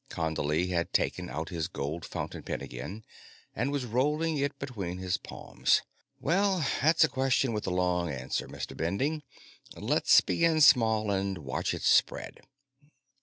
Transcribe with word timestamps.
Condley 0.09 0.69
had 0.69 0.93
taken 0.93 1.29
out 1.29 1.49
his 1.49 1.67
gold 1.67 2.05
fountain 2.05 2.41
pen 2.41 2.59
again 2.59 3.05
and 3.55 3.71
was 3.71 3.85
rolling 3.85 4.35
it 4.37 4.57
between 4.57 4.97
his 4.97 5.17
palms. 5.19 5.83
"Well, 6.19 6.65
that's 6.81 7.03
a 7.03 7.07
question 7.07 7.53
with 7.53 7.67
a 7.67 7.69
long 7.69 8.09
answer, 8.09 8.47
Mr. 8.47 8.75
Bending. 8.75 9.21
Let's 9.75 10.19
begin 10.21 10.59
small 10.61 11.11
and 11.11 11.37
watch 11.37 11.71
it 11.75 11.83
spread. 11.83 12.39